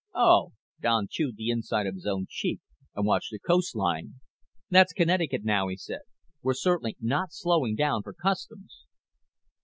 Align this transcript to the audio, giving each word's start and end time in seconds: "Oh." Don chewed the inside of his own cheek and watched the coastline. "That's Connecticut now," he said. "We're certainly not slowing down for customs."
"Oh." 0.15 0.53
Don 0.81 1.05
chewed 1.07 1.35
the 1.35 1.51
inside 1.51 1.85
of 1.85 1.93
his 1.93 2.07
own 2.07 2.25
cheek 2.27 2.59
and 2.95 3.05
watched 3.05 3.29
the 3.29 3.37
coastline. 3.37 4.15
"That's 4.67 4.93
Connecticut 4.93 5.43
now," 5.43 5.67
he 5.67 5.77
said. 5.77 6.01
"We're 6.41 6.55
certainly 6.55 6.97
not 6.99 7.31
slowing 7.31 7.75
down 7.75 8.01
for 8.01 8.11
customs." 8.13 8.87